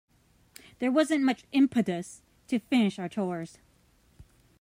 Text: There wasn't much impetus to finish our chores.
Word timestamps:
There 0.79 0.91
wasn't 0.91 1.23
much 1.25 1.43
impetus 1.51 2.23
to 2.47 2.57
finish 2.57 2.97
our 2.97 3.07
chores. 3.07 3.59